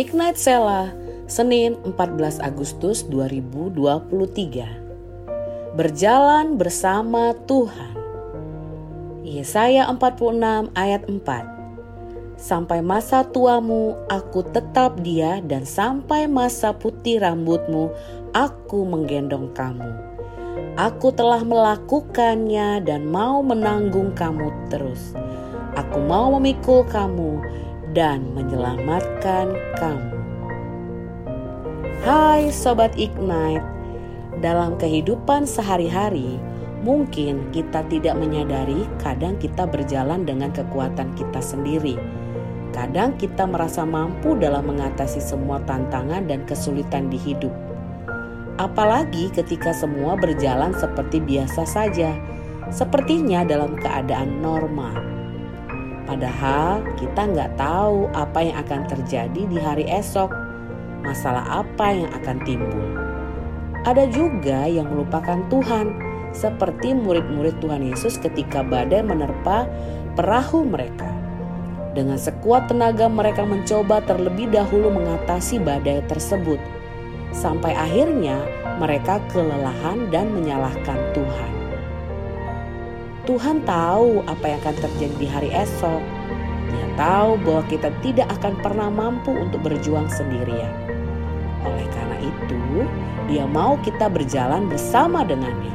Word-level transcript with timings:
Ignite 0.00 0.40
Sela, 0.40 0.88
Senin 1.28 1.76
14 1.84 2.40
Agustus 2.40 3.04
2023. 3.12 5.76
Berjalan 5.76 6.56
bersama 6.56 7.36
Tuhan. 7.44 7.92
Yesaya 9.20 9.84
46 9.92 10.72
ayat 10.72 11.04
4. 11.04 12.40
Sampai 12.40 12.80
masa 12.80 13.20
tuamu 13.20 13.92
aku 14.08 14.40
tetap 14.48 14.96
dia 15.04 15.44
dan 15.44 15.68
sampai 15.68 16.24
masa 16.24 16.72
putih 16.72 17.20
rambutmu 17.20 17.92
aku 18.32 18.88
menggendong 18.88 19.52
kamu. 19.52 19.92
Aku 20.80 21.12
telah 21.12 21.44
melakukannya 21.44 22.80
dan 22.80 23.12
mau 23.12 23.44
menanggung 23.44 24.16
kamu 24.16 24.72
terus. 24.72 25.12
Aku 25.76 26.00
mau 26.00 26.32
memikul 26.40 26.80
kamu 26.88 27.44
dan 27.92 28.24
menyelamatkan 28.32 29.52
kamu. 29.76 30.16
Hai 32.02 32.50
Sobat 32.50 32.96
Ignite, 32.98 33.64
dalam 34.40 34.74
kehidupan 34.80 35.46
sehari-hari 35.46 36.40
mungkin 36.82 37.46
kita 37.54 37.86
tidak 37.86 38.18
menyadari 38.18 38.88
kadang 38.98 39.38
kita 39.38 39.68
berjalan 39.70 40.26
dengan 40.26 40.50
kekuatan 40.50 41.14
kita 41.14 41.38
sendiri. 41.38 41.94
Kadang 42.72 43.14
kita 43.20 43.44
merasa 43.44 43.84
mampu 43.84 44.34
dalam 44.34 44.66
mengatasi 44.66 45.20
semua 45.20 45.60
tantangan 45.68 46.26
dan 46.26 46.42
kesulitan 46.48 47.12
di 47.12 47.20
hidup. 47.20 47.52
Apalagi 48.56 49.28
ketika 49.30 49.76
semua 49.76 50.16
berjalan 50.16 50.72
seperti 50.74 51.20
biasa 51.20 51.68
saja, 51.68 52.16
sepertinya 52.72 53.44
dalam 53.44 53.76
keadaan 53.76 54.40
normal. 54.40 55.21
Padahal 56.02 56.82
kita 56.98 57.30
nggak 57.30 57.54
tahu 57.54 58.10
apa 58.12 58.38
yang 58.42 58.56
akan 58.58 58.80
terjadi 58.90 59.42
di 59.46 59.58
hari 59.58 59.86
esok, 59.86 60.34
masalah 61.06 61.62
apa 61.62 61.94
yang 61.94 62.10
akan 62.10 62.36
timbul. 62.42 62.86
Ada 63.82 64.06
juga 64.10 64.66
yang 64.66 64.90
melupakan 64.90 65.42
Tuhan, 65.50 65.94
seperti 66.32 66.96
murid-murid 66.96 67.58
Tuhan 67.62 67.86
Yesus 67.86 68.18
ketika 68.18 68.64
badai 68.64 69.04
menerpa 69.04 69.66
perahu 70.18 70.66
mereka. 70.66 71.10
Dengan 71.92 72.16
sekuat 72.16 72.72
tenaga 72.72 73.04
mereka 73.04 73.44
mencoba 73.44 74.00
terlebih 74.08 74.48
dahulu 74.48 74.88
mengatasi 74.88 75.60
badai 75.60 76.00
tersebut. 76.08 76.56
Sampai 77.36 77.76
akhirnya 77.76 78.40
mereka 78.80 79.20
kelelahan 79.28 80.08
dan 80.08 80.32
menyalahkan 80.32 80.98
Tuhan. 81.12 81.61
Tuhan 83.22 83.62
tahu 83.62 84.26
apa 84.26 84.50
yang 84.50 84.58
akan 84.66 84.76
terjadi 84.82 85.14
di 85.14 85.28
hari 85.30 85.50
esok. 85.54 86.02
Dia 86.74 86.86
tahu 86.98 87.38
bahwa 87.46 87.62
kita 87.70 87.94
tidak 88.02 88.26
akan 88.34 88.58
pernah 88.58 88.90
mampu 88.90 89.30
untuk 89.30 89.62
berjuang 89.62 90.10
sendirian. 90.10 90.74
Oleh 91.62 91.86
karena 91.94 92.18
itu, 92.18 92.62
Dia 93.30 93.46
mau 93.46 93.78
kita 93.86 94.10
berjalan 94.10 94.66
bersama 94.66 95.22
dengannya. 95.22 95.70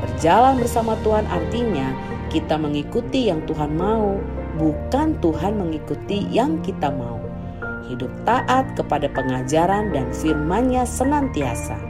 Berjalan 0.00 0.56
bersama 0.56 0.96
Tuhan 1.04 1.28
artinya 1.28 1.92
kita 2.32 2.56
mengikuti 2.56 3.28
yang 3.28 3.44
Tuhan 3.44 3.76
mau, 3.76 4.16
bukan 4.56 5.20
Tuhan 5.20 5.60
mengikuti 5.60 6.24
yang 6.32 6.64
kita 6.64 6.88
mau. 6.88 7.20
Hidup 7.92 8.08
taat 8.24 8.72
kepada 8.72 9.12
pengajaran 9.12 9.92
dan 9.92 10.08
firman-Nya 10.16 10.88
senantiasa. 10.88 11.89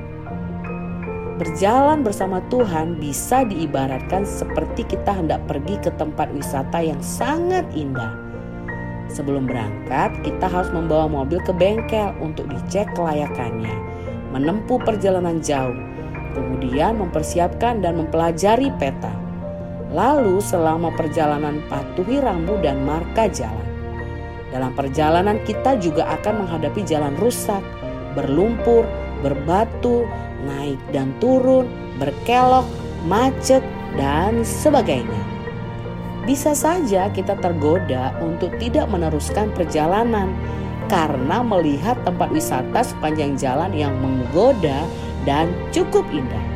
Berjalan 1.40 2.04
bersama 2.04 2.44
Tuhan 2.52 3.00
bisa 3.00 3.48
diibaratkan 3.48 4.28
seperti 4.28 4.84
kita 4.84 5.08
hendak 5.08 5.40
pergi 5.48 5.80
ke 5.80 5.88
tempat 5.96 6.28
wisata 6.36 6.84
yang 6.84 7.00
sangat 7.00 7.64
indah. 7.72 8.12
Sebelum 9.08 9.48
berangkat, 9.48 10.20
kita 10.20 10.44
harus 10.44 10.68
membawa 10.68 11.08
mobil 11.08 11.40
ke 11.40 11.56
bengkel 11.56 12.12
untuk 12.20 12.44
dicek 12.44 12.92
kelayakannya, 12.92 13.72
menempuh 14.36 14.84
perjalanan 14.84 15.40
jauh, 15.40 15.72
kemudian 16.36 17.00
mempersiapkan 17.00 17.80
dan 17.80 17.96
mempelajari 17.96 18.68
peta. 18.76 19.16
Lalu, 19.96 20.44
selama 20.44 20.92
perjalanan, 20.92 21.64
patuhi 21.72 22.20
rambu 22.20 22.60
dan 22.60 22.84
marka 22.84 23.32
jalan. 23.32 23.68
Dalam 24.52 24.76
perjalanan, 24.76 25.40
kita 25.48 25.80
juga 25.80 26.04
akan 26.20 26.44
menghadapi 26.44 26.84
jalan 26.84 27.16
rusak, 27.16 27.64
berlumpur, 28.12 28.84
berbatu, 29.20 30.04
naik 30.44 30.80
dan 30.90 31.12
turun, 31.20 31.68
berkelok, 32.00 32.66
macet, 33.04 33.64
dan 33.96 34.42
sebagainya. 34.44 35.22
Bisa 36.28 36.52
saja 36.52 37.08
kita 37.10 37.34
tergoda 37.40 38.12
untuk 38.20 38.52
tidak 38.60 38.86
meneruskan 38.92 39.50
perjalanan 39.56 40.30
karena 40.92 41.40
melihat 41.40 41.96
tempat 42.04 42.28
wisata 42.34 42.82
sepanjang 42.84 43.38
jalan 43.38 43.72
yang 43.72 43.94
menggoda 43.98 44.84
dan 45.24 45.50
cukup 45.72 46.04
indah. 46.12 46.46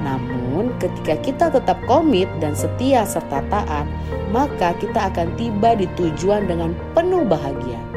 Namun, 0.00 0.72
ketika 0.80 1.14
kita 1.20 1.46
tetap 1.52 1.76
komit 1.84 2.26
dan 2.40 2.56
setia 2.56 3.04
serta 3.04 3.44
taat, 3.52 3.84
maka 4.32 4.72
kita 4.80 5.12
akan 5.12 5.28
tiba 5.36 5.76
di 5.76 5.84
tujuan 6.00 6.48
dengan 6.48 6.72
penuh 6.96 7.28
bahagia 7.28 7.89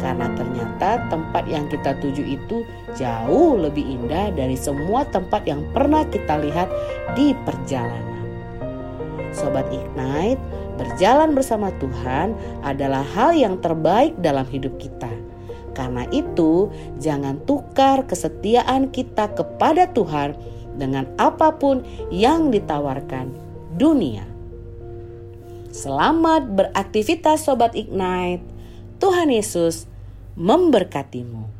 karena 0.00 0.32
ternyata 0.34 1.04
tempat 1.12 1.44
yang 1.46 1.68
kita 1.68 1.94
tuju 2.00 2.24
itu 2.24 2.64
jauh 2.96 3.60
lebih 3.60 3.84
indah 3.84 4.32
dari 4.32 4.56
semua 4.56 5.04
tempat 5.06 5.44
yang 5.44 5.60
pernah 5.70 6.02
kita 6.08 6.40
lihat 6.40 6.66
di 7.14 7.36
perjalanan. 7.44 8.24
Sobat 9.30 9.68
Ignite, 9.70 10.42
berjalan 10.74 11.36
bersama 11.36 11.70
Tuhan 11.78 12.34
adalah 12.66 13.06
hal 13.14 13.36
yang 13.36 13.60
terbaik 13.62 14.18
dalam 14.18 14.48
hidup 14.48 14.74
kita. 14.80 15.12
Karena 15.70 16.02
itu, 16.10 16.66
jangan 16.98 17.38
tukar 17.46 18.02
kesetiaan 18.10 18.90
kita 18.90 19.30
kepada 19.38 19.86
Tuhan 19.94 20.34
dengan 20.74 21.06
apa 21.14 21.54
pun 21.54 21.86
yang 22.10 22.50
ditawarkan 22.50 23.30
dunia. 23.78 24.26
Selamat 25.70 26.50
beraktivitas, 26.50 27.46
sobat 27.46 27.78
Ignite. 27.78 28.42
Tuhan 28.98 29.30
Yesus 29.30 29.89
memberkatimu. 30.40 31.59